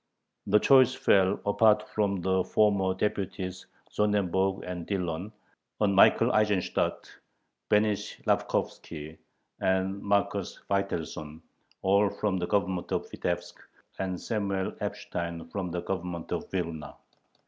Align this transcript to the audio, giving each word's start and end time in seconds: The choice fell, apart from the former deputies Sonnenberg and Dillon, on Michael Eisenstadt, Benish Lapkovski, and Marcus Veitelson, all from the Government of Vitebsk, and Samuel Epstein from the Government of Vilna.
The 0.47 0.57
choice 0.57 0.95
fell, 0.95 1.39
apart 1.45 1.87
from 1.89 2.21
the 2.21 2.43
former 2.43 2.95
deputies 2.95 3.67
Sonnenberg 3.91 4.63
and 4.63 4.87
Dillon, 4.87 5.31
on 5.79 5.93
Michael 5.93 6.31
Eisenstadt, 6.31 7.07
Benish 7.69 8.19
Lapkovski, 8.25 9.19
and 9.59 10.01
Marcus 10.01 10.59
Veitelson, 10.67 11.39
all 11.83 12.09
from 12.09 12.37
the 12.37 12.47
Government 12.47 12.91
of 12.91 13.11
Vitebsk, 13.11 13.57
and 13.99 14.19
Samuel 14.19 14.75
Epstein 14.79 15.47
from 15.49 15.69
the 15.69 15.83
Government 15.83 16.31
of 16.31 16.49
Vilna. 16.49 16.95